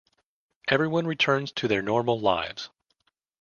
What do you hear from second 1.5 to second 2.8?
to their normal lives.